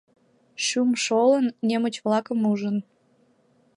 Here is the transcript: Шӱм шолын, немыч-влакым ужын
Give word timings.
Шӱм 0.65 0.89
шолын, 1.03 1.45
немыч-влакым 1.67 2.39
ужын 2.51 2.77